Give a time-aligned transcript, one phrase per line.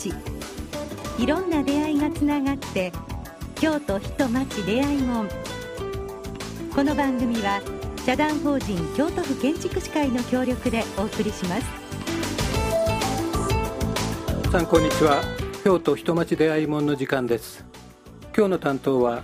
[0.00, 0.14] 町
[1.18, 2.90] いろんな出会いがつながって
[3.56, 5.28] 京都人町出会い門
[6.74, 7.60] この番組は
[8.06, 11.66] 社団法人京都府建築士会の協力でお送りします。
[14.50, 15.22] さんこんにちは。
[15.62, 17.66] 京都人町出会い門の時間です。
[18.34, 19.22] 今日の担当は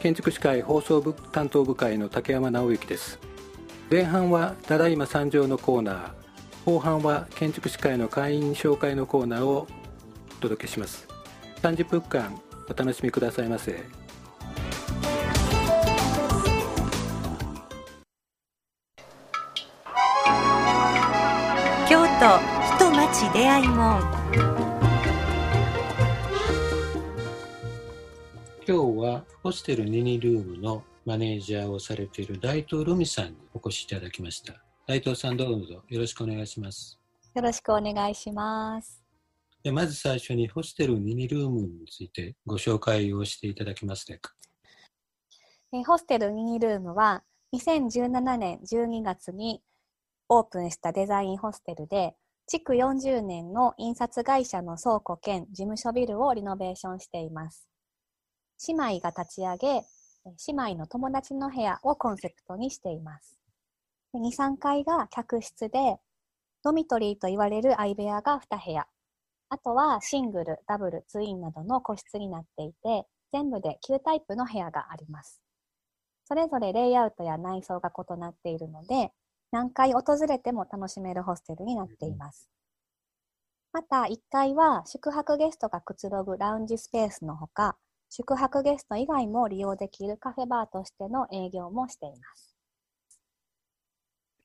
[0.00, 3.18] 建築士会放送部担当部会の竹山直之です。
[3.90, 6.10] 前半はただいま参上のコーナー
[6.66, 9.66] 後半は建築士会の会員紹介のコーナーを
[10.38, 11.08] お届けします。
[11.62, 13.84] 30分間お楽しみくださいませ。
[21.88, 22.38] 京都
[22.76, 24.00] 人町出会い門
[28.66, 33.30] 今日はホステルニニルームのマネージャーをされている大東ルミさん。
[33.30, 36.98] にお越しいただきました大東さんどうぞよろしくお願いします
[37.34, 38.97] よろしくお願いします
[39.68, 44.32] でまず最初にホステルニニルームについてご紹介をしていただけますか？
[45.74, 47.22] えホステルニニルームは
[47.54, 49.60] 2017年12月に
[50.30, 52.14] オープンしたデザインホステルで
[52.46, 57.68] 築40年の印刷会社の倉庫兼事務所ビルをリノベーションしています。
[58.68, 59.66] 姉妹が立ち上げ
[60.46, 63.38] 姉妹の友達の部屋をコンセプトにしています。
[64.14, 65.98] 2、3階が客室で
[66.64, 68.86] ドミトリーと言われる相部屋が2部屋。
[69.50, 75.42] あとはシングル、ダブル、ツインなどの個室になっていて全部で9タイプの部屋があります
[76.24, 79.12] それぞれレイアウトや内装が異なっているので
[79.50, 82.50] 何回訪れても楽しめるホステルになっています。
[83.72, 87.78] また、1階は宿泊ゲストがくつろぐラウンジスペースのほか、
[88.10, 92.54] 宿泊ゲスト以外も利用できるカフェバーとしての営業もしています。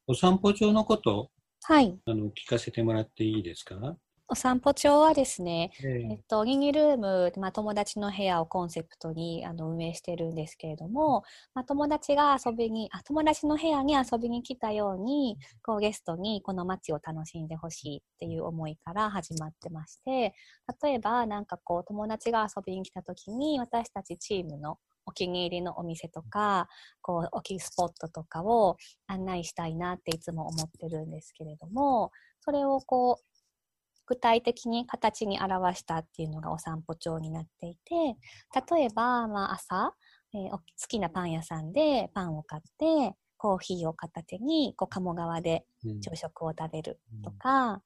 [0.08, 1.30] お散歩中のこと、
[1.64, 2.00] はい。
[2.06, 3.98] あの、聞かせてもらっていいですか？
[4.30, 11.24] お散歩帳はですね、えー、えっと、ギニルーム、まあ、友達の部屋をコンセプトにあの運営してるんですけれども、
[11.54, 20.34] まあ、友達が遊びにあ、友達の部屋に遊びに来たように、こうゲストにこの街を楽しんでほしいっていう思いから始まってまして、
[20.82, 26.68] 例えばなんかこう友達が遊びに来た時に私たちチームのお気に入りのお店とか、
[27.02, 33.33] こう、置きスポットとかを案内したいなっていつも思ってるんですけれども、それをこう、
[34.06, 38.18] 具体的に形に表したっていうのがお散歩帳になっていて
[38.74, 39.94] 例えば、まあ、朝、
[40.34, 45.66] えー、好きなパン屋さんでパンを買ってコーヒーを片手にこう鴨川で
[46.02, 47.82] 朝食を食べるとか、うん、あ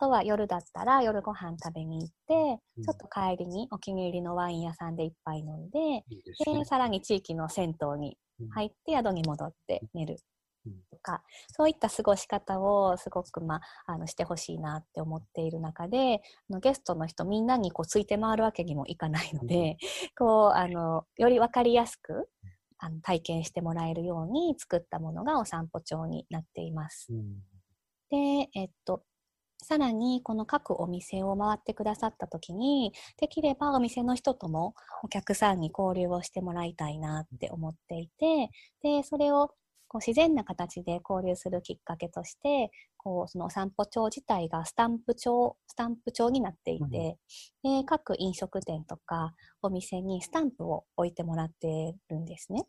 [0.00, 5.78] とは夜だったら夜ご飯食べに行って、うん、ちょっと帰りにお気に入りのワイン屋さんで一杯飲んで、
[6.08, 8.16] いいで、ね、さらに地域の銭湯に
[8.52, 10.16] 入って宿に戻って寝る
[10.90, 11.22] とか、
[11.54, 19.76] そういった過ごし方をすごく、まあ、あのしてほしいなって思っている中であのゲストの人みんなにこうついて回るわけにもいかないので、
[20.18, 22.28] こうあのより分かりやすく
[22.78, 27.12] あの体験してもらえるように作ったものがお散歩帳になっています。
[27.12, 27.42] うん、
[28.10, 29.04] で、えっと、
[29.62, 34.74] さらにこの各お店を回ってくださった時にできればお店の人とも
[35.04, 38.50] お客さんに交流をしてもらいたいなって思っていて
[38.82, 39.54] でそれを
[39.92, 47.18] こう自然な形で交流するきっかけとしてこうその散歩帳自体がスタンプ帳スタンプ帳になっていて、
[47.62, 52.64] うん、で各飲食店とかお店にスタンプを置いてもらってるんですね。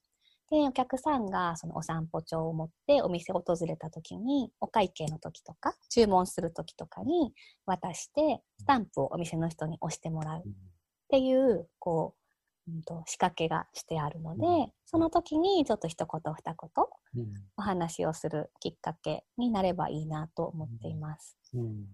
[0.52, 7.34] でお客さんがそのお散歩帳を持ってお店を訪れた時にお会計の時とか注文する時とかに
[7.66, 10.40] 渡してスタンプをお店の人に押してもらう。
[10.40, 10.42] っ
[11.10, 12.23] ていうこう
[12.68, 16.70] うんと、仕掛けがしてあるので、うん、その時にちょっと一言二言、
[17.58, 21.38] お話をするきっかけになればいいなと思っています。
[21.54, 21.86] うん、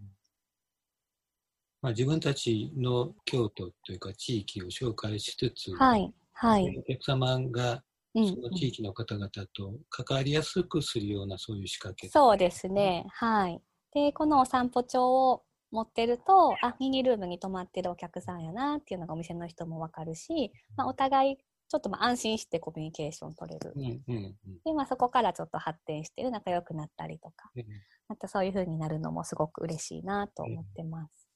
[1.81, 7.83] まあ、自分たちの京都というか地域を紹介しつつ、はいはい、お客様が
[8.13, 13.61] その地域の方々と関わりやすくするようなそういう仕掛け、そうですね、はい。
[13.93, 24.35] でこのお散歩帳を持ってるとあミニルームに泊まってるお客さんやなっていうのがお店の人も分かるし、まあ、お互いちょっとまあ安心してコミュニケーション取れる、うんうんうん、
[24.65, 27.65] で、まあ、そこからちょっと発展して仲良くなったりとか、うん、
[28.07, 31.29] またそういう風になるのもすごく嬉しいなと思ってます、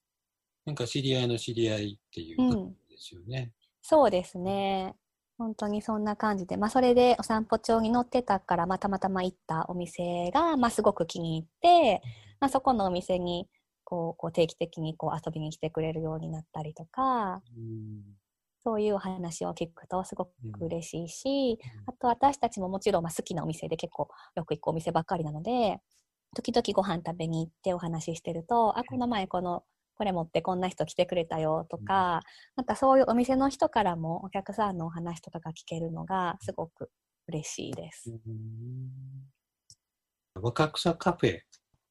[0.65, 3.51] うん、なんか知り合いの知り合いっていうことですよね、うん、
[3.83, 4.95] そうですね。
[5.37, 12.01] 本当にそんな感じで、まあ、それでお散歩帳に載ってたから、まあ、たまたま行ったお店が、まあ、すごく気に入って、
[12.39, 13.47] まあ、そこのお店に
[13.93, 18.01] こうこう定期的にこう遊びに来てくれるようになったりとか、うん、
[18.63, 20.31] そういうお話を聞くとすごく
[20.61, 25.79] 嬉しいし、うん、あと私たちももちろんまあ好きなお店で結構よく行くお店ばっかりなので
[26.35, 29.63] 時々ご飯食べに行ってお話ししてると、あ、この前この、
[29.95, 32.21] これ持ってこんな人来てくれたよとか、
[32.55, 36.89] なんかそういうお店の人からもお客さんのお話とかが聞けるのがすごく
[37.27, 38.11] 嬉しいです。
[40.41, 41.41] 若草カフェ、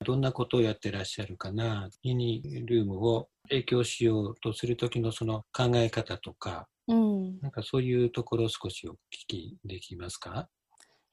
[0.02, 8.96] どんなことをやってらっしゃるかな、ミニルームを提供しようとするときのその考え方とか、うん、なんかそういうところを少しお聞
[9.26, 10.48] きできますか？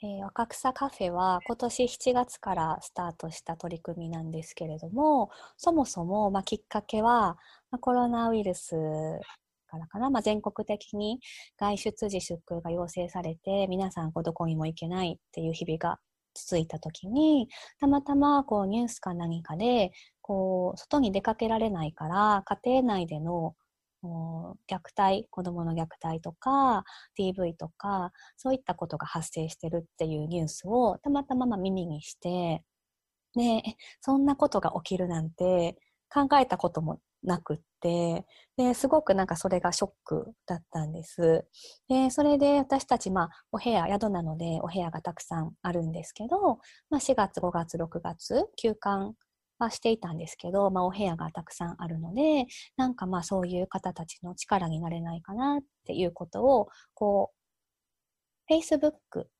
[0.02, 7.36] えー、若草カフェは今年7月からスタートした取り組みなんですけれどもそもそも、まあ、きっかけは、
[7.70, 8.78] まあ、コロナウイルス
[9.68, 11.20] からかな、まあ、全国的に
[11.60, 16.00] 外出自粛が要請されて皆さんどこにも行けないっていう日々が
[16.46, 17.48] 続いた時に
[17.80, 19.92] たまたまこうニュースか何かで
[20.22, 23.56] こう外に出かけられないから家庭内での
[24.04, 26.86] 虐待、子供の虐待とか、
[27.20, 32.64] DV とか、そういったことが発生してるっていうニュースをたまたま耳にして、
[33.36, 33.62] で、
[34.02, 35.76] そんなことが起きるなんて
[36.14, 38.26] 考えたこともなくって、
[38.58, 41.46] で、すごくなんかそれがショックだったんです。
[41.88, 46.60] で、それで私たち、まあ、お部屋、宿なのでお部屋がたくさんあるんですけど、
[46.90, 49.14] まあ、4月、5月、6月、休館
[49.60, 52.48] はしていたんですけど、まあ、お部屋がたくさんあるので、
[52.78, 57.32] なんかまあそういう方たちの力になれないかなっていうことを、こ
[58.50, 58.92] う、Facebook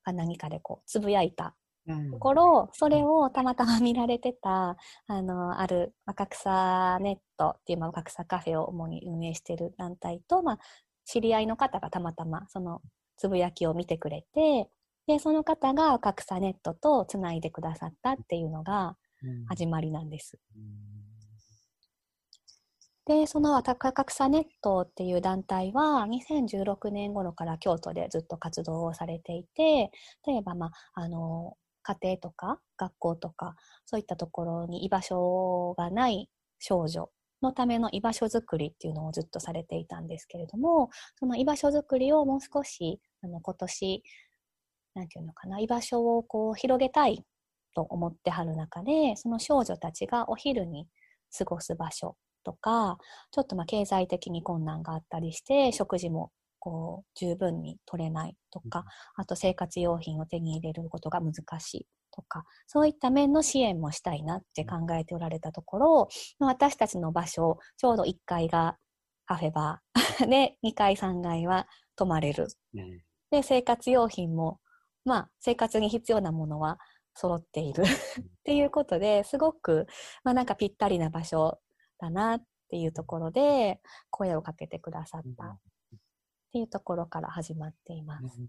[0.04, 1.56] か何かでこう、つぶやいた
[2.12, 4.78] ところ、うん、それをたまたま見られてた、
[5.08, 10.60] あの、ある若草ネットっていう、まあ、若草カフェを主に運営している団体と、まあ、
[11.06, 12.82] 知り合いの方がたまたまその
[13.18, 14.70] つぶやきを見てくれて、
[15.08, 18.96] で、その方が若草ネットとつないでくださったっていうのが、
[19.48, 20.40] 始まりなんです。
[23.06, 29.92] で、その高草ネットっていう団体は2016年頃から京都でずっと活動をされていて、
[30.28, 31.58] 例えば、まあ、あの、
[31.90, 33.56] 家庭とか学校とか、
[33.86, 37.10] そういったところに居場所がない少女
[37.42, 44.04] のための居場所づくりっていうのをずっとされていたんですけれども、その居場所づくりをもう少し、あの、今年、
[44.96, 47.24] なんていうのかな、居場所をこう広げたい
[47.76, 50.88] と思ってはる中でその少女たちがお昼に
[51.38, 52.98] 過ごす場所とか
[53.32, 58.86] ちょっとま経済的に困難があったりして食事もこう十分に取れないとか
[59.16, 66.10] あと生活用品を手に入れることが難しいとかそういった面の支援もしたいなって考えておられたところ
[66.40, 68.78] 私たちの場所ちょうど1階が
[69.26, 72.48] カフェバーで2階3階は泊まれる、
[73.30, 74.60] で生活用品も
[75.06, 76.80] まあ生活に必要なものは
[77.14, 77.84] 揃っている。
[77.86, 79.86] っていうことですごく、
[80.24, 81.60] まあ、なんかぴったりな場所
[82.00, 85.60] だなっていうところで声をかけてくださった
[86.50, 88.42] っていうところから始まっています。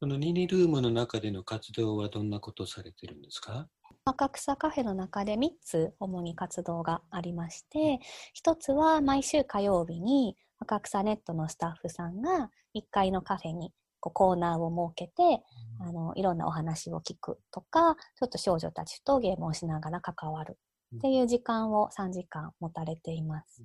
[0.00, 3.68] このニニルームの中での活動はどんなことをされてるんですか？
[4.04, 8.00] 赤草カフェの中で3つ主に活動がありまして
[8.42, 15.42] 1つは毎週火曜日に赤草ネットのスタッフさんが1階のカフェにこうコーナーを設けて、
[15.80, 20.56] あのいろんなお話を聞くとかちょっと少女たちとゲームをしながら関わる
[20.96, 23.64] っていう時間を3時間持たれています。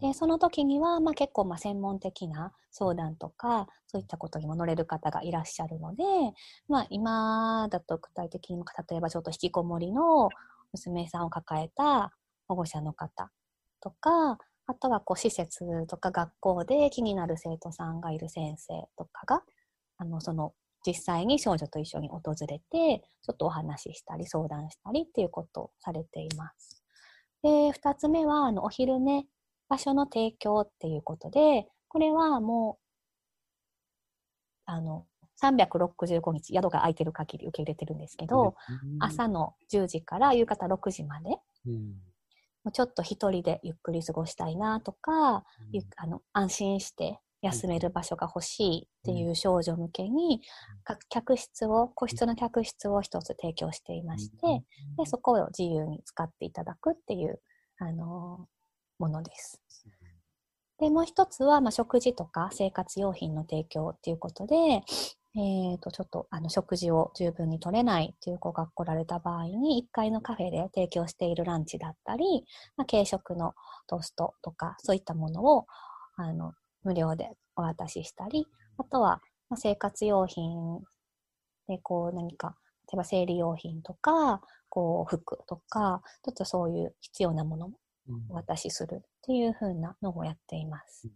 [0.00, 6.04] でその時には、まあ、結構まあ専門的な相談とかそういったことにも乗れる方がいらっしゃるので、
[6.68, 10.28] まあ、今だと具体的に例えばちょっと引きこもりの
[10.72, 12.12] 娘さんを抱えた
[12.46, 13.30] 保護者の方
[13.80, 19.42] とかあとはこう施設とか学校で気になる生徒さんがいる先生とかが
[19.96, 20.52] あのその
[20.86, 26.84] 実際に少女と一緒に訪れてちょっとお話ししたり相談したりっていうことをされています。
[27.42, 29.26] で2つ目はあのお昼寝
[29.68, 32.88] 場所の提供っていうことでこれはもう
[34.66, 35.06] あの
[35.42, 38.56] 365日宿が空いてる限り受け入れてるんですけど、
[38.98, 41.30] 朝の10時から夕方6時まで、
[41.64, 41.74] うん、
[42.64, 45.44] もうちょっと一人でゆっくり過ごしたいなとか、うん、
[45.96, 50.42] あの安心して休める場所が欲しいっていう少女向けに、
[51.08, 54.64] 客室を、個室の客室を一つ提供していまして、
[54.96, 57.40] でそこを自由に使っていただくっていう、
[57.78, 58.48] あの
[58.98, 59.60] ものです。
[60.78, 64.82] で、もう一つは、まあ、食事とか生活用品の提供っていうことで、
[65.36, 72.44] えー、と、ちょっと、あの、食事を十分に取れないっていう子が来られた場合に、1階のカフェで提供しているランチだったり、
[72.76, 73.54] まあ、軽食の
[73.86, 75.66] トーストとか、そういったものを、
[76.16, 78.46] あの、無料でお渡ししたり、
[78.78, 80.80] あとは、ま生活用品
[81.68, 82.56] でこう何か、
[82.90, 87.78] 例えば生理用品とか、こう服とか、ちょっとそういう必要なものも
[88.28, 91.08] お渡しするっていうふうなのをやっています。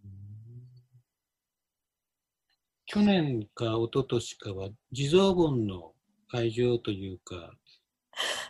[2.86, 5.92] 去年か一昨年かは地蔵盆の
[6.28, 7.54] 会場というか。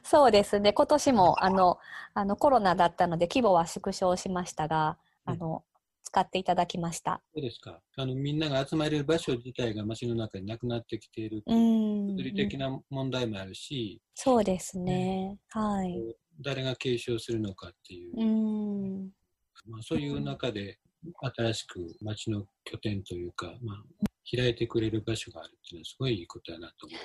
[0.02, 0.72] そうですね。
[0.72, 1.78] 今年も、あの、
[2.14, 5.64] あのコロナだったので規模は縮小しましたが、あの、
[6.02, 7.22] 使っていただきました。
[7.34, 7.80] そうですか。
[7.96, 11.42] あの、みんなが集まれる場所自体が街の中になくなってきている。
[11.46, 12.06] うん。
[12.08, 14.02] 物理的な問題もあるし。
[14.14, 15.38] そうですね。
[15.50, 16.16] はい。
[16.42, 18.20] 誰が継承するのかっていう。
[18.20, 19.11] うん。
[19.68, 20.78] まあ、そういう中で、
[21.37, 23.76] 新しく街の拠点というか、まあ、
[24.30, 27.00] 開いてくれる場所があるっていうのはすごいいいことだなと思う。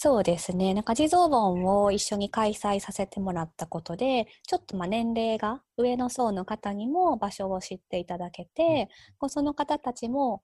[0.00, 0.74] そうですね。
[0.74, 8.88] なんか地蔵盆を一緒に開催させてもらったことで、ちょっとまあ年齢が上の層の方にも場所を知っていただけて、
[9.20, 10.42] うん、その方たちも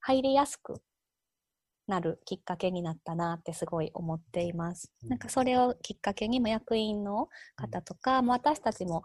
[0.00, 0.82] 入りやすく
[1.92, 4.92] なるきっかけになったなってすごい思っています。
[5.02, 9.02] なんかそれをきっかけにも役員の方とか、うん、私たちも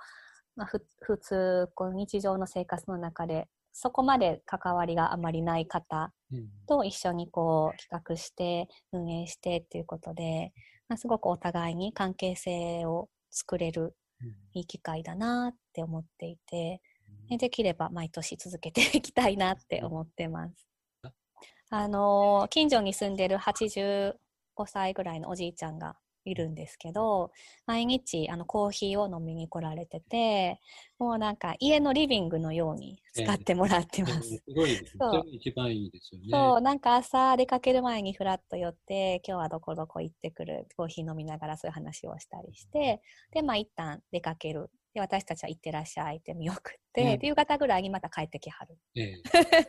[0.58, 6.12] まあ、普通こう日常の生活の中でそこまで関わりがあまりない方
[6.68, 10.52] と一緒にこう企画して運営してっていうことで、
[10.90, 13.94] まあ、すごくお互いに関係性を作れる
[14.54, 16.82] いい機会だなって思っていて、
[17.30, 20.68] でできれば毎年続けていきたいなって思ってます。
[21.70, 24.14] あの近所に住んでる85
[24.66, 25.98] 歳ぐらいのおじいちゃんが
[26.30, 27.32] いるんですけど、
[27.66, 30.60] 毎日あのコーヒーを飲みに来られてて、
[31.00, 34.14] もうなんか家のリビングのように使ってもらってます。
[34.14, 34.90] えー、すごいですね。
[35.00, 36.28] そう一番いいですよね。
[36.32, 44.70] そう、なんか朝出かける前にふらっと寄って、今日はどこどこ行ってくる、コーヒー飲みながらそういう話をしたりして、で、まあ一旦出かける。
[44.98, 48.78] で、私たちは行ってらっしゃいって見送って、うん、夕方ぐらいにまた帰ってきはる。
[48.96, 49.22] え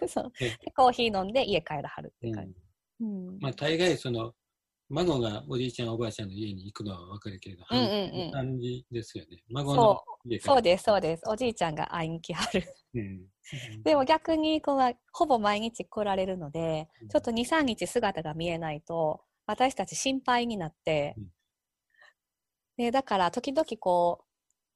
[0.02, 0.32] ー、 そう。
[0.38, 2.54] でコーヒー飲んで家帰らはるって感じ。
[3.00, 4.32] うん、うん、まあ大概その
[4.88, 9.42] 孫がおじいちゃんおばあちゃんの家に行くのは分かるけれど、うんうんうん、感じですよね。
[9.50, 11.22] 孫の家そうです、そうです。
[11.26, 12.74] おじいちゃんが会いに来はる。
[12.94, 13.26] うん、
[13.84, 21.26] でも逆にこうほぼ毎日来られるので、ちょっと2、3日姿が見えないと、私たち心配になって、うん、
[22.78, 24.27] でだから時々こう、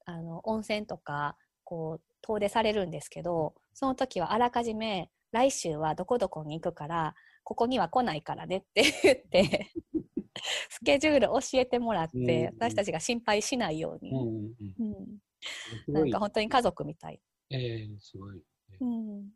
[0.05, 9.71] あの温泉とかこう遠出されるんですけど、その時はあらかじめ来週はどこどこに行くから、ここには来ないからねって言って
[10.69, 14.11] スケジュール教えてもらって、私たちが心配しないように、
[14.79, 14.93] うん
[15.87, 17.19] なんか本当に家族みたい。
[17.49, 18.41] えー、すごい、
[18.79, 19.29] うん。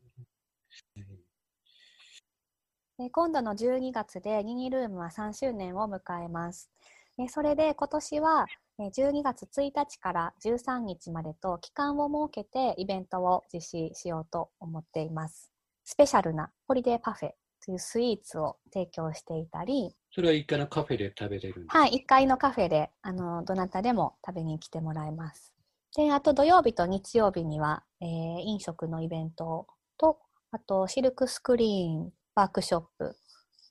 [2.97, 6.71] で今度の12月でニニルームは3周年を迎えます。
[7.17, 8.45] でそれで今年は
[8.79, 15.51] 12月1日から13日までと期間を設けてイベントを実施しようと思っています。
[15.83, 17.31] スペシャルなホリデーパフェ
[17.65, 25.53] というスイーツを提供していたり、それは1階のカフェで食べれるはい、1階のカフェで、あの、どなたでも食べに来てもらえます。
[25.95, 28.07] で、あと土曜日と日曜日には、えー、
[28.41, 29.67] 飲食のイベント
[29.97, 30.19] と、
[30.51, 33.15] あとシルクスクリーンワークショップ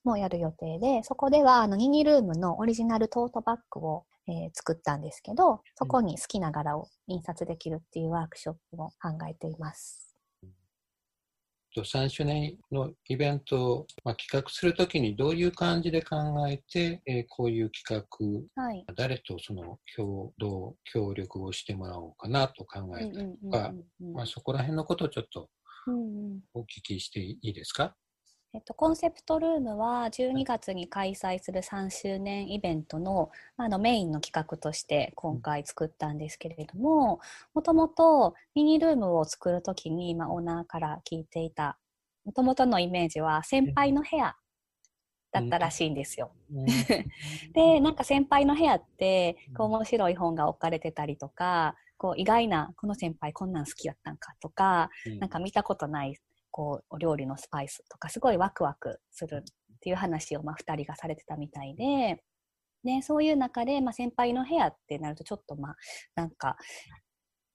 [0.05, 10.07] もやる予定で、そこではあのニニルームのオリジナルトートバッグを、えー、作ったんですけど、そこに好きな柄を印刷できるっていうワークショップも考えています。
[11.83, 16.17] 3周年のイベントを、まあ、企画するときにどういう感じで考
[16.49, 18.07] えて、えー、こういう企
[18.57, 23.73] 画、はい、誰とその共同協力をしてもらおうかなと考えたりとか、
[24.15, 25.49] まあ、そこら辺のことをちょっと
[26.55, 27.95] お聞きしていいですか、
[28.53, 37.21] えっと、コンセプトルームは12月に開催する3周年イベントのあのメインの企画として今回作ったんですけれども
[37.53, 41.77] もともとミニルームを作る時に、まあ、オーナーから聞いていた
[42.25, 44.37] もともとのイメージは先輩の部屋
[45.33, 46.33] だったらしいんですよ。
[47.53, 56.17] でなんか先輩の部屋ってこう面白い本が置かれてたりとかこう意外なこの先輩こんなん好きやったんかとか、なんか見たことない
[56.57, 62.23] こうお料理のスパイスとかすごいワクワクするっていう話をまあ2人がされてたみたいで。
[62.85, 65.77] でそういう中で、まあ、先輩の部屋ってなるとちょっとまあ
[66.15, 66.57] なんか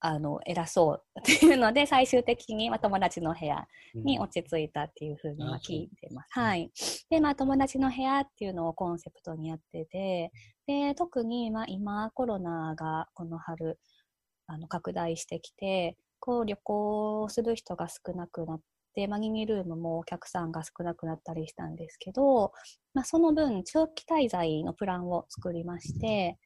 [0.02, 3.66] あの偉そうっていうので最終的に、まあ、友達の部屋
[3.96, 6.28] に落ち着いたっていうふうには聞いてます。
[6.36, 6.72] うん、はい、
[7.10, 10.32] で、まあ、友達の部屋っていうのをコンセプトにやってて
[10.68, 13.80] で特に、まあ、今コロナがこの春
[14.48, 18.62] あの拡大してきてこう旅行する人が少なくなっ
[18.96, 22.52] で、マギニルームもお客さんが少なくなったりしたんですけど、
[22.94, 26.38] まあ、その分、長期滞在のプランを作りまして、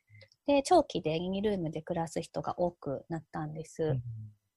[0.46, 3.98] で、長期でギニルームで暮らす人が多くなったんです。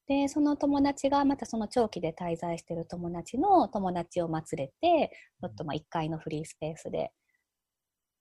[0.07, 7.13] で、その友達がまたその長期で滞在してる友達の友達を祭れて、ちょっとまあ1階のフリースペースで、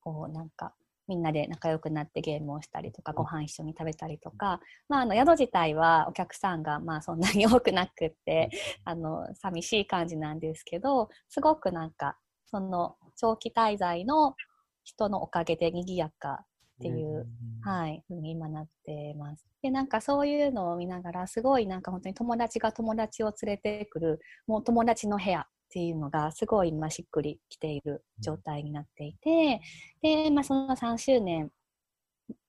[0.02, 0.76] こうなんか
[1.08, 4.60] みんなで仲良くなってゲームをしたりとか、ご飯一緒に食べたりとか、
[4.90, 8.50] まあ、あの宿自体はお客さんがまあそんなに多くなくって、
[8.84, 12.18] あの寂しい感じなんですけど、すごくなんか
[12.50, 14.36] その長期滞在の
[14.84, 16.46] 人のおかげで賑やか
[16.80, 17.28] っていう、
[17.64, 19.46] はい、ふうに今なってます。
[19.62, 29.62] で、なんかそういうのを見ながら、すごいなんか本当に友達が友達を連れてくる、もう友達の部屋っていうのがすごい今しっくりきている状態になっていて、
[30.02, 31.52] で、まあその3周年、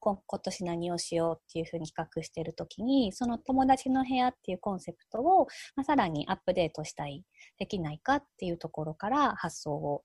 [0.00, 5.46] 今年何をしようっていうふうに企画している時にその友達の部屋っていうコンセプトを、
[5.76, 7.22] まあ、さらにアップデートしたい
[7.58, 10.02] できないかっていうところから発想を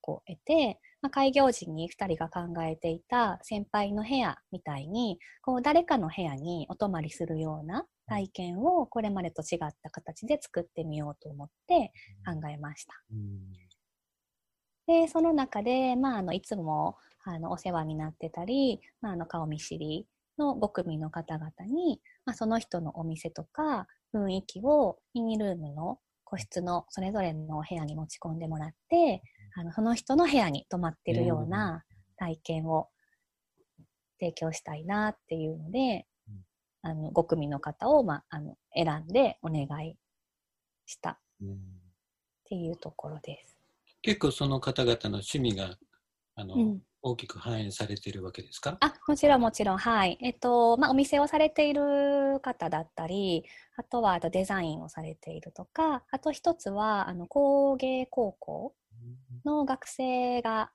[0.00, 11.92] こう得て、まあ、開業時に2人が考えていた先輩の部屋みたいにこう誰かの部屋にお泊まりするような体験をこれまでと違った形で作ってみようと思って
[12.26, 12.92] 考えました。
[14.86, 20.06] でその中で、まあ、あのいつもあのお世話になってたり、まあ、あの顔見知り
[20.38, 29.22] の5組の方々に、まあ、その人のお店とか雰囲気をミニルームの個室のそれぞれのお部屋に持ち込んでもらって
[29.54, 31.84] あのその人の部屋に泊まってるような
[32.16, 32.88] 体験を
[34.20, 36.06] 提供したいなっていうので、
[36.82, 39.96] あの5組の方を、まあ、あの選んでお願い
[40.86, 41.18] した。
[41.42, 41.46] っ
[42.44, 43.56] ていうところです。
[44.02, 45.76] 結構その方々の趣味が
[46.34, 48.76] あの、うん、大きく反映されているわけですか？
[48.80, 49.78] あもちろんもちろん。
[49.78, 50.18] はい。
[50.20, 53.44] えっとまあお店をされている方だったり
[53.76, 58.74] あとはあとデザインをされているとかあと一つはあの工芸高校
[59.44, 60.72] の学生が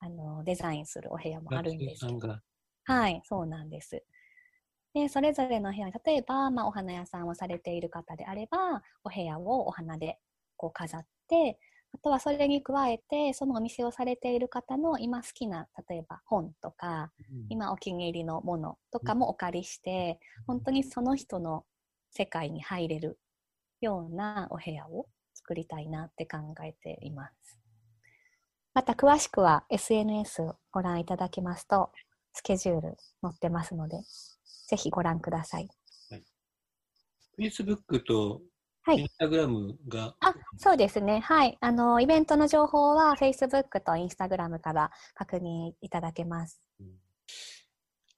[0.00, 2.38] あのデザインするお部屋もあるんですけど。
[2.86, 4.04] はいそうなんです
[4.94, 10.18] でそれぞれの部屋例えば、まあ、お花屋さんをされている方であればお部屋をお花で
[10.56, 11.58] こう飾って
[11.94, 21.64] あとはそれに加えてそのお店をされている方の今好きな例えば本とか、うん、今お気に入りのものとかもお借りして、うん、本当にその人の
[22.10, 23.18] 世界に入れる
[23.80, 27.58] ようなお部屋を作りたいなって考えています。
[28.74, 31.92] また詳しくは SNS をご覧いただきますと
[32.32, 34.02] スケジュール載ってますので
[34.66, 35.68] ぜひご覧ください。
[36.10, 36.24] はい、
[37.38, 38.42] Facebook と
[38.86, 38.98] はい。
[38.98, 40.14] インスタグラムが。
[40.20, 41.20] あ、そうですね。
[41.20, 41.56] はい。
[41.60, 46.86] あの、イベントの情報は Facebook と Instagram から確認いただけます、うん。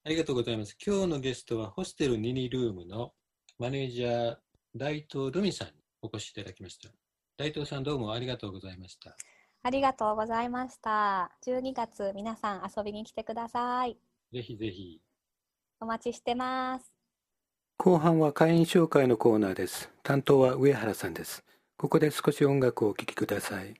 [0.05, 0.77] ありがとうございます。
[0.85, 3.13] 今日のゲストはホステルニニルームの
[3.61, 4.37] マネージャー
[4.75, 6.91] 大東ルミさんにお越しいただきました。
[7.37, 9.17] 大東さんどうもありがとうございました。
[9.63, 11.31] ありがとうございました。
[11.47, 13.97] 12月皆さん遊びに来てください。
[14.33, 15.06] ぜひぜひ。
[15.81, 16.93] お待ちしてます。
[17.79, 19.91] 後半は会員紹介のコーナーです。
[20.03, 21.45] 担当は上原さんです。
[21.77, 23.75] ここで少し音楽をお聴きください。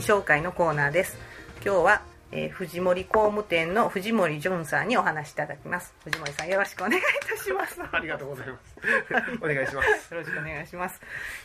[0.00, 1.16] 紹介のコーナーです。
[1.64, 5.94] 今日は、えー、藤森工務店の藤森淳さんにお話しいただきます。
[6.02, 7.80] 藤森さんよろしくお願いいたします。
[7.92, 8.76] ありがとうございます。
[9.40, 10.12] お願いします。
[10.12, 11.00] よろしくお願いします。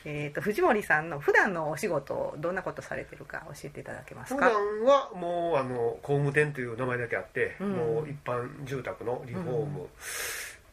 [0.05, 4.49] えっ、ー、と藤森さんの普段のお仕事どんなことされてるか教えていただけますか？
[4.49, 9.89] 普段はもうあの工務店という名前だけあって、うん、もう一般住宅のリフォーム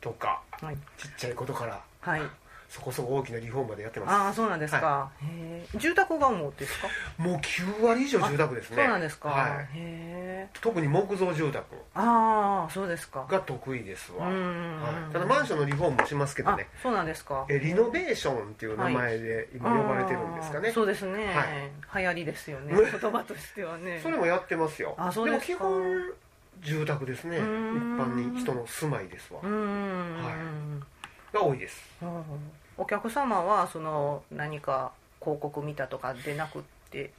[0.02, 2.20] とか、うんはい、ちっちゃいことからはい。
[2.72, 4.10] そこそこ大きなリフォームまでやってます。
[4.14, 6.88] ああそうなんですか、はい、へ住宅が主ですか？
[7.18, 8.76] もう9割以上住宅ですね。
[8.76, 13.26] そうなんですか、はい、へ特に木造住宅ああそうですか。
[13.28, 16.66] が得意ですわ、はい、ただマンションのリフォームもしますけどね。
[16.82, 17.44] そうなんですか。
[17.50, 21.26] えリノベーションっていう名前で今呼ばれてるんですかね、そうですね、
[21.92, 22.72] はい、流行りですよね。
[22.90, 24.00] 言葉としてはね。
[24.02, 24.94] それもやってますよ。
[24.96, 26.12] あそうですでも基本
[26.60, 27.38] 住宅ですね。
[27.38, 29.40] 一般に人の住まいですわ。
[29.40, 29.48] は
[31.32, 31.34] い。
[31.34, 31.80] が多いです。
[32.76, 37.12] お客様はその何か広告見たとかでなくって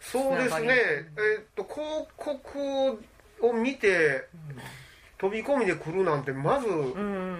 [0.00, 0.68] そうですね。
[0.68, 3.00] えー、っと広告
[3.40, 4.28] を見て、
[5.18, 6.66] 飛び込みで来るなんてまず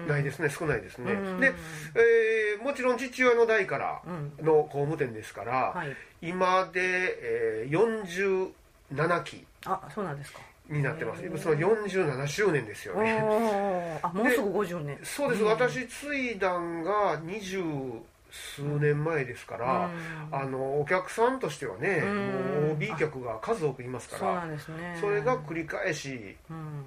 [0.07, 1.53] ないですね、少ないですね、で、
[1.95, 4.01] えー、もちろん父親の代から
[4.41, 8.51] の工務店ですから、はい、今で、えー、
[8.89, 9.45] 47期。
[9.65, 11.21] あそうなんですかになってます。
[11.37, 13.99] その47周年ですよね。
[14.01, 14.99] あもうすぐ50年。
[15.03, 18.01] そうです、私継いだんが23
[18.35, 19.89] 数年前ですから、
[20.31, 26.35] あのお客さんとしてはね、もう OB 客が数多くいますからそうなんです、ね、それが繰り返し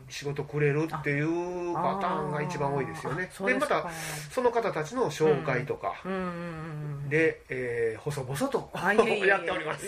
[0.08, 3.30] 仕事くれるっていうパターンが一番多いですよね。
[3.46, 3.90] でまた
[4.30, 5.94] その方たちの紹介とか。
[7.08, 8.70] で、えー、細々と
[9.26, 9.86] やっております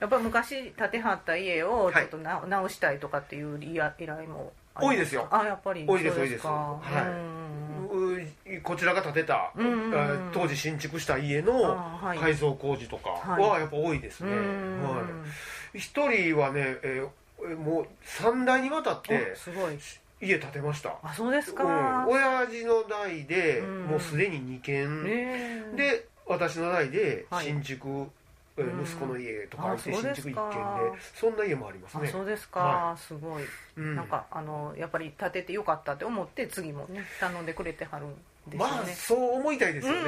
[0.00, 5.26] やっぱ昔建てはった家をちょっとな、直したいとかっていう依頼も多いですよ。
[5.30, 5.84] あやっぱり。
[5.86, 6.46] 多いです多いです。
[6.46, 7.42] は
[8.54, 8.60] い。
[8.62, 9.52] こちらが建てた、
[10.32, 11.76] 当時新築した家の
[12.20, 14.30] 改造工事とかはやっぱ多いですね、
[15.74, 19.78] 一、はい、人はね、えー、もう3代にわたってすごい。
[20.20, 20.96] 家建てました。
[21.02, 28.08] あそうですか、うん、親父の代で、もうすでに2軒、で私の代で新築
[28.62, 30.40] 息子の家とか新築一軒で
[31.14, 32.08] そんな家もありますね。
[32.08, 33.44] そうですか、はい、すごい、
[33.76, 38.16] うん、なんかあのやっぱり建ててよかったって思って次もね頼んでくれてはるんね。
[38.56, 40.00] まあそう思いたいですよね、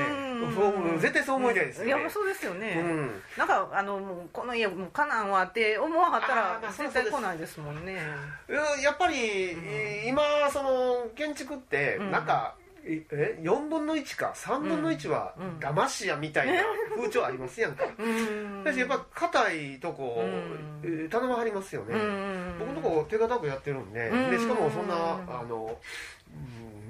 [0.55, 7.99] そう絶対そう思いたいですよね、いやそうですよね、うん、なんかあのこの家もうかなんわって思わはったら絶対来ないですもんね。
[8.83, 14.33] やっぱり、今その建築ってなんか、え4分の1か。
[14.35, 16.63] 3分の1は騙しやみたいな
[16.97, 17.85] 風潮ありますやんか、
[18.65, 20.25] だしやっぱ硬いとこ、
[20.83, 21.95] 頼まはりますよね、
[22.59, 25.79] 僕のとこ手堅くやってるんででしかもそんなあの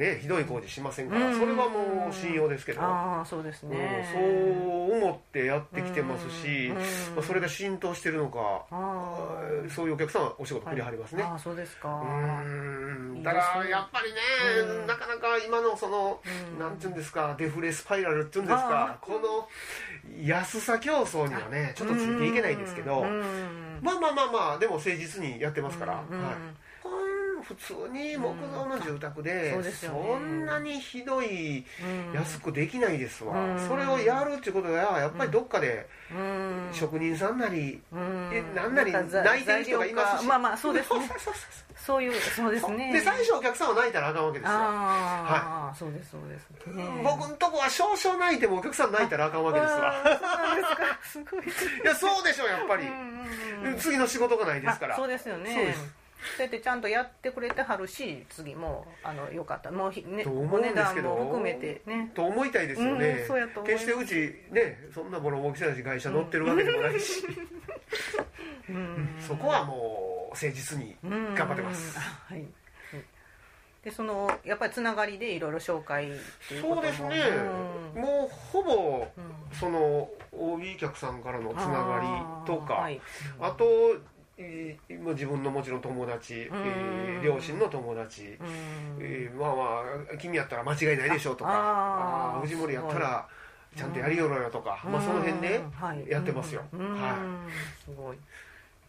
[0.00, 2.80] ね、ひどい工事しませんから、それはもう信用ですけど。
[2.82, 6.72] あそうですね、そう思ってやってきてますし、
[7.14, 8.64] まあ、それが浸透してるのか
[9.68, 12.02] そういうお客さんはお仕事くりはりますね、あそうですか。
[12.02, 13.22] うん。
[13.22, 16.22] だからやっぱりね、なかなか今のその、
[16.58, 19.48] なんていうんですかデフレスパイラルっていうんですかこの
[20.24, 23.04] 安さ競争にはねちょっとついていけないですけど。
[23.82, 26.69] まあまあまあまあでも誠実にやってますから、はい
[27.42, 31.64] 普通に木造の住宅で、うんそね、そんなにひどい、
[32.14, 35.88] 安くできないですわ、うん、それをやるっていうことはやっぱりどっかで、
[36.72, 40.26] 職人さんなり、うん、なんなり泣いてる人がいますし。
[40.26, 41.00] まあまあそうですね。
[41.80, 42.92] そういうそうですね。
[42.92, 44.54] で最初お客さんは泣いたらあかんわけですよ。
[44.54, 46.46] ああ、はい、そうですそうです、
[47.02, 49.94] 僕んとこは少々泣いてもお客さん泣いたらあかんわけですわ。
[51.02, 51.44] すごい。
[51.46, 51.48] い
[51.84, 52.84] やそうでしょやっぱり、
[53.78, 54.96] 次の仕事がないですから。
[54.96, 55.54] そうですよね。
[55.54, 55.99] そうです
[56.36, 59.70] そうやってちゃんとやってくれてはるし次もあのよかった。
[59.70, 64.14] もうひ、ね、お値段も含めてねと思いたいですよね、うん、そうやと決してうち
[64.52, 67.24] ねそんなボロボロないし会社乗ってるわけでもないし、
[68.68, 72.44] うん、そこはもう誠実に頑張ってます、はい。
[73.82, 76.12] でそのやっぱりつながりでいろいろ紹介っ
[76.48, 77.16] ていうそうですね、
[77.94, 79.06] うん、もうほぼ、
[79.58, 81.98] その OB 客さんからのつなが
[82.46, 83.00] りとかあはい、
[83.40, 83.64] あと
[84.42, 88.38] えー、自分のもちろん友達、えー、両親の友達、
[88.98, 89.64] えー、まあま
[90.14, 93.28] あ君やったら間違いないでしょうとかああ藤森やったら
[93.76, 95.60] ちゃんとやりよろよとか、まあ、その辺で
[96.08, 98.16] やってますよ、はい、すごい、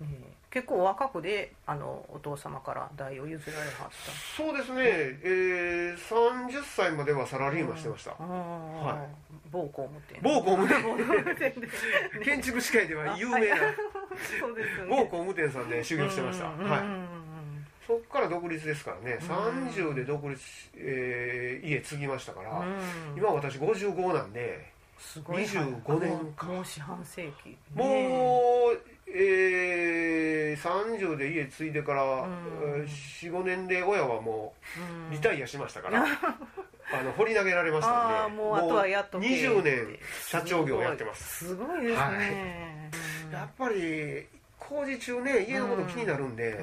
[0.01, 4.11] えー結構若くであのお父様から代を譲られはった。
[4.35, 4.81] そうですね、
[5.23, 11.53] えー、30歳まではサラリーマンしてました、はい、某工務店某工務店
[12.21, 13.55] 建築士界では有名な。
[14.41, 16.49] そうです、ね、某工務店さんで修行してました。
[16.49, 17.21] はい。
[17.87, 20.41] そこから独立ですからね、30で独立、
[20.75, 22.63] えー、家継ぎましたから、
[23.15, 25.43] 今私55なんで、すごい。
[25.43, 26.45] 25年か。
[26.45, 34.54] もう四半世紀、もうえー、30で家継いでから、うん、45年で親はも
[35.10, 36.08] うリタイアしましたから、うん、
[36.93, 41.47] あの掘り投げられましたんでもうあとはやっと20年社長業やってます。
[41.47, 42.12] すごいですね、は
[43.32, 46.60] い、やっぱり工事中ね家のこと気になるんで、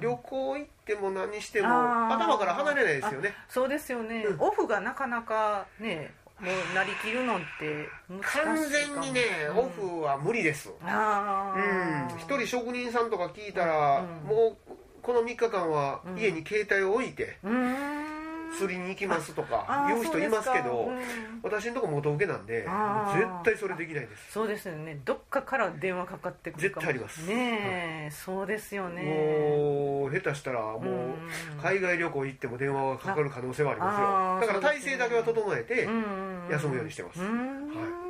[0.00, 1.68] 旅行行っても何しても
[2.12, 3.34] 頭から離れないですよね。
[3.48, 7.88] そうですよね、オフがなかなかねもうなりきるのって
[8.20, 10.68] 完全にね、うん、オフは無理です。
[10.68, 12.18] うん。
[12.18, 14.72] 一人職人さんとか聞いたら、うん、もう
[15.02, 18.15] この3日間は家に携帯を置いて、うん
[18.58, 20.98] 釣りに行きますとか言う人いますけど、うん、
[21.42, 22.68] 私のとこ元請けなんで絶
[23.44, 24.32] 対それできないです。
[24.32, 25.00] そうですよね。
[25.04, 27.26] どっかから電話かかってくるかも絶対あります。
[27.26, 29.02] ねえ、はい、そうですよね。
[29.02, 30.82] もう下手したらもう
[31.62, 34.54] 海外旅行行っても電話がかかる可能性はありますよ。
[34.54, 35.88] だから体制だけは整えて
[36.50, 38.05] 休むようにしてます、はい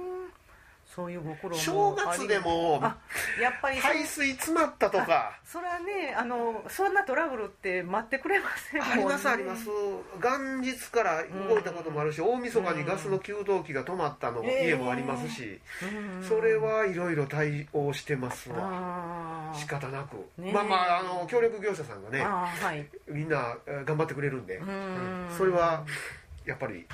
[0.96, 2.80] そういうご苦労も正月でも
[3.38, 5.38] やっぱり排水詰まったとか。
[5.44, 9.68] それはねあのそんなトラブルって待ってくれませんありますあります。
[9.68, 15.60] 元日から動いたこともあるし、大晦日にガスの給湯器が止まったの、家もありますし、
[16.26, 19.52] それはいろいろ対応してますわ。
[19.54, 24.60] 仕方なく、まあまああの協力業者さんがね、はい、みんな頑張ってくれるんで
[25.36, 25.84] それは
[26.46, 26.86] やっぱり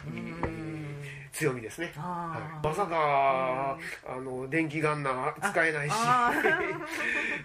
[1.32, 5.94] 強みですね、はい、まさか、あの電気ガンナー使えないし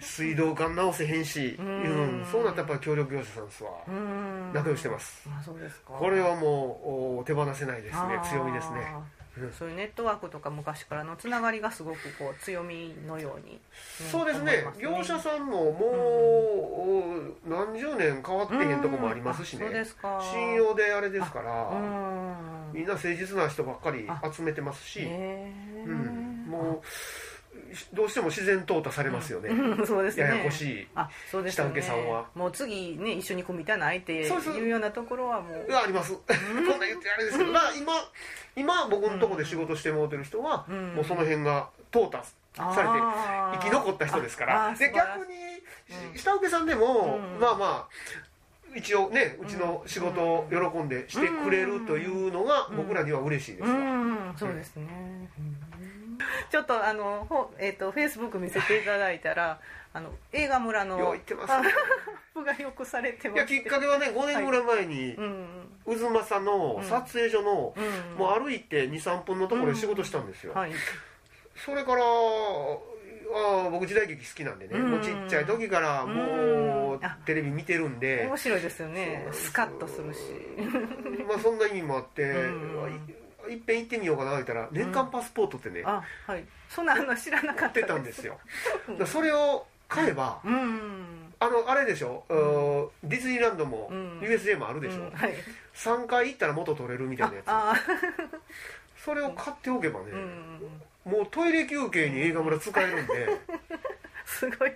[0.00, 3.70] 水道管直せへんし、うん、そうなったらやっぱり協力業者さんですわ。
[4.52, 5.28] 仲良してます。
[5.84, 8.20] これはもう手放せないですね。
[8.24, 9.17] 強みですね
[9.58, 13.60] そういうネットワークとか昔からのつながりがすごくこう強みのように、
[14.10, 17.14] そうですね、ね、業者さんもも
[17.46, 19.84] う何十年変わってへんとこもありますしね、うん、
[20.32, 21.70] 信用であれですから
[22.72, 26.86] みんな誠実な人ばっかり集めてますし、うん、もう
[27.92, 30.24] どうしても自然淘汰されますよね、うん、そうですね。
[30.24, 30.86] ややこしい。
[31.50, 35.72] 下請けさんは、もう次ね一緒に組みたないっていうようなところはもう。
[35.72, 36.12] あります。
[36.14, 37.52] こんな言ってあれですけど。
[37.52, 37.92] まあ今
[38.56, 42.22] 今僕のとこで仕事してもらってる人は、もうその辺が淘汰
[42.54, 44.74] されて生き残った人ですから。
[44.74, 45.34] で逆に
[46.16, 47.88] 下請けさんでも、まあまあ
[48.78, 55.28] 一応ねうちの仕事を喜んでしてくれるというのが僕らには嬉しいですわ、そうですね、
[56.50, 59.60] ちょっとあのえっ、ー、とフェイスブック見せていただいたら
[59.92, 61.52] あの映画村のよってます、
[62.44, 63.38] がよくされてます。
[63.38, 70.58] いやきっかけはね5年ぐらい前に、はい、渦政の撮影所の、うん、もう歩いて23分のところで仕事したんですよ、うん。
[70.58, 70.72] はい、
[71.56, 72.02] それから
[73.34, 78.26] あ僕時代劇好きなんでね、うん、もうちっちゃい時からもうテレビ見てるんで。
[78.26, 79.26] 面白いですよね。
[79.32, 80.20] スカッとするし。
[81.28, 82.22] まあそんな意味もあって、
[83.50, 86.44] いっぺん行ってみようかな言ったら年間パスポートってね、あはい。
[86.68, 88.38] そんなの知らなかったたんですよ。
[89.06, 95.10] それを買えば、うん、あのあれでしょ、うん、ディズニーランドも、うん、USJ もあるでしょ、うん。
[95.10, 95.34] はい、
[95.74, 99.04] 3回行ったら元取れるみたいなやつ。
[99.04, 100.06] それを買っておけばね、
[101.08, 103.28] もうトイレ休憩に映画村使えるんで。
[104.26, 104.72] すごい。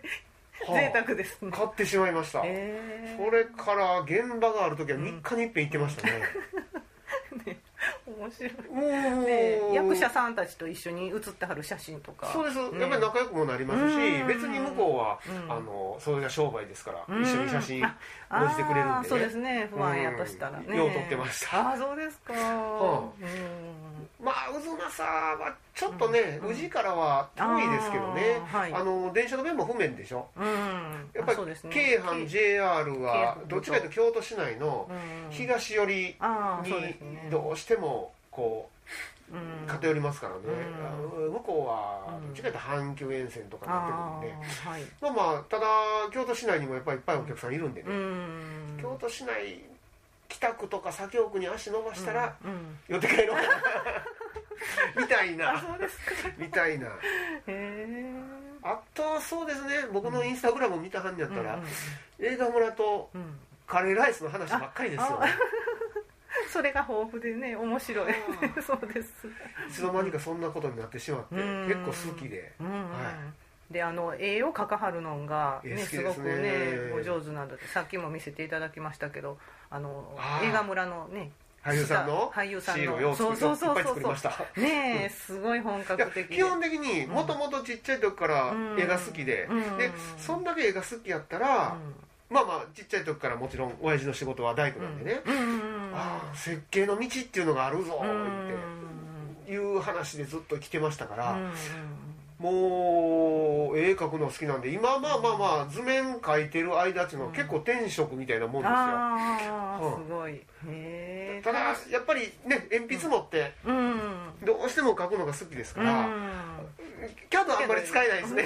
[0.66, 6.22] 贅沢ですね、買ってしまいました、えー、それから現場がある時は3日にいっぺん行ってましたね、ね
[8.22, 8.52] 面白い。
[9.26, 12.26] ね役者さんたちと一緒に写ってはる写真とか。
[12.32, 19.68] そうです、ね、やっぱり仲良くもなりますし別に向こうは、あのそれが商売ですから一緒に写真載せてくれるんで、ね、そうですね。
[19.72, 20.76] 不安やとしたらね。
[20.76, 21.72] よう撮ってました。
[21.72, 25.02] あそうですか、はあ、まあ渦政
[25.42, 28.40] はちょっとね、宇治からは遠いですけどね。
[28.52, 30.44] あ,、の電車の便も不便でしょ、うん、
[31.14, 34.88] やっぱり、ね、京阪 JR はどっちかというと京都市内の
[35.30, 36.16] 東寄りに
[37.30, 38.68] どうしてもこ
[39.30, 40.40] う偏りますからね、
[41.30, 44.46] 向こうはどっちかというと阪急沿線とかになってくるんで、
[45.00, 45.66] まあまあただ
[46.12, 47.88] 京都市内にもやっぱりいっぱいお客さんいるんでね、
[48.82, 49.62] 京都市内
[50.28, 52.36] 北区とか左京区に足伸ばしたら、
[52.88, 53.38] 寄って帰ろう。
[54.96, 55.62] みたいな。
[56.38, 56.88] みたいな。
[58.62, 59.86] あとそうですね。
[59.92, 61.58] 僕のインスタグラム見たはんやったら、
[62.18, 63.10] 映画村と
[63.66, 65.20] カレーライスの話ばっかりですよ。
[65.20, 65.26] ね
[66.52, 68.12] それが豊富でね面白い。
[68.66, 69.26] そうです。
[69.68, 72.66] いつの間にかそんなことになってしまって結構好きで、は
[73.70, 73.72] い。
[73.72, 79.38] であの絵を描かはるのが、ね、すごくねお上手なのでさっきも見せていただきましたけど
[79.70, 81.30] あの映画村のね
[81.64, 84.60] 俳優さんの俳優さんのそうそうそうそう。
[84.60, 86.28] ねえすごい本格的。
[86.28, 91.76] 基本的にもともとちっちゃい時から絵が好きで、でそんだけ絵が好きやったら、
[92.32, 95.20] まあまあちっちゃい時からもちろん親父の仕事は大工なんでね、
[95.94, 101.38] ああ設計の道っていうのがあるぞっていう話でずっと来てましたから、
[102.38, 110.40] もう絵描くの好きなんで今まあまあまあ図面描いてる間っていうのは結構天職みたいなもんですよ、ああ、すごい。
[111.42, 111.58] ただ
[111.90, 113.52] やっぱりね鉛筆持って
[114.44, 116.08] どうしても描くのが好きですから、
[117.30, 118.44] キャドあんまり使えないですね。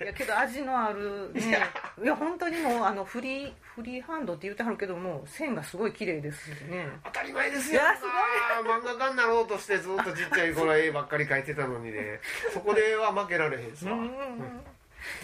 [0.00, 1.48] いやけど味のあるね。
[2.02, 2.16] いや。
[2.16, 6.88] 本当にもうあのフリーフリーハンドって言ってはるけども線がすごい綺麗ですね。
[7.04, 7.80] 当たり前ですよ。
[7.80, 8.78] いやすごい。
[8.78, 12.20] 漫画家になろうとしてずっとちっちゃい頃絵ばっかり描いてたのにね。
[12.52, 13.96] そこでは負けられへんすわ、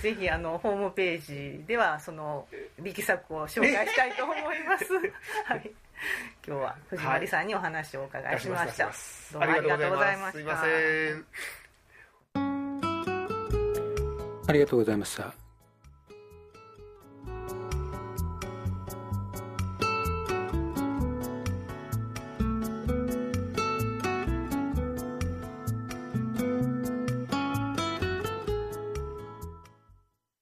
[0.00, 2.46] ぜひあのホームページではその
[2.78, 4.84] 力作を紹介したいと思います。
[5.44, 5.70] はい。
[6.46, 8.86] 今日は藤森さんにお話をお伺いしました。
[8.86, 8.94] はい、
[9.32, 10.32] どうもありがとうございました。
[10.32, 10.38] す。
[10.38, 11.26] みません。
[14.46, 15.43] ありがとうございました。